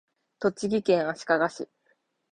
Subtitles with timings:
[0.39, 1.69] 栃木県足利市